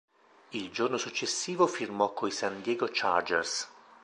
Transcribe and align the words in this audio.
Il 0.53 0.71
giorno 0.71 0.97
successivo 0.97 1.67
firmò 1.67 2.11
coi 2.11 2.31
San 2.31 2.63
Diego 2.63 2.89
Chargers. 2.91 3.69